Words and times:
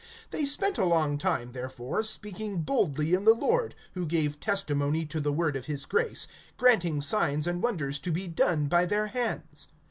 (3)They 0.33 0.47
spent 0.47 0.79
a 0.79 0.83
long 0.85 1.19
time, 1.19 1.51
therefore, 1.51 2.01
speaking 2.01 2.63
boldly 2.63 3.13
in 3.13 3.23
the 3.23 3.35
Lord, 3.35 3.75
who 3.93 4.07
gave 4.07 4.39
testimony 4.39 5.05
to 5.05 5.21
the 5.21 5.31
word 5.31 5.55
of 5.55 5.67
his 5.67 5.85
grace, 5.85 6.27
granting 6.57 7.01
signs 7.01 7.45
and 7.45 7.61
wonders 7.61 7.99
to 7.99 8.11
be 8.11 8.27
done 8.27 8.65
by 8.65 8.87
their 8.87 9.05
hands. 9.13 9.67